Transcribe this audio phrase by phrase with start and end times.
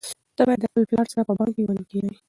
[0.35, 2.15] ته باید د خپل پلار سره په بڼ کې ونې کښېنوې.